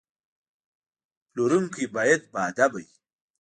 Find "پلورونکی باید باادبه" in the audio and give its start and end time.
1.29-2.69